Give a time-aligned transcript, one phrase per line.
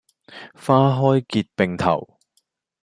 [0.55, 2.17] 花開結並頭